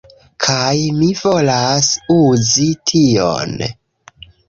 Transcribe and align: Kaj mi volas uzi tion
Kaj 0.45 0.77
mi 1.01 1.09
volas 1.19 1.91
uzi 2.17 2.69
tion 2.93 3.57